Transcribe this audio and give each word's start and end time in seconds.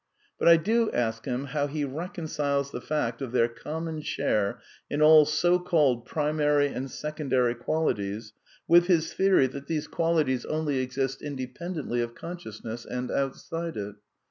But 0.39 0.47
I 0.47 0.57
do 0.57 0.89
ask 0.93 1.25
him 1.25 1.45
how 1.45 1.67
he 1.67 1.85
reconciles 1.85 2.71
the 2.71 2.81
fact» 2.81 3.21
of 3.21 3.31
their 3.31 3.47
common 3.47 4.01
share 4.01 4.59
in 4.89 4.99
all 4.99 5.25
so 5.25 5.59
called 5.59 6.07
primary 6.07 6.69
and 6.69 6.89
second 6.89 7.29
^^t^^r 7.29 7.35
ary 7.35 7.53
qualities 7.53 8.33
with 8.67 8.87
his 8.87 9.13
theory 9.13 9.45
that 9.45 9.67
these 9.67 9.85
qualities 9.87 10.43
only/ 10.45 10.73
THE 10.73 10.79
NEW 10.79 10.85
EEALISM 10.85 10.95
219 10.95 11.03
exist 11.03 11.21
independently 11.21 12.01
of 12.01 12.15
consciousness 12.15 12.83
and 12.85 13.11
outside 13.11 13.77
it. 13.77 13.93